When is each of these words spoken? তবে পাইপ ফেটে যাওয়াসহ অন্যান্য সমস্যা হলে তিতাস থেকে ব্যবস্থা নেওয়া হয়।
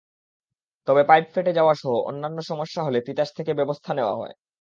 তবে 0.87 1.01
পাইপ 1.03 1.25
ফেটে 1.33 1.51
যাওয়াসহ 1.53 1.91
অন্যান্য 2.09 2.37
সমস্যা 2.43 2.81
হলে 2.83 2.99
তিতাস 3.07 3.29
থেকে 3.37 3.51
ব্যবস্থা 3.53 3.91
নেওয়া 3.93 4.15
হয়। 4.15 4.33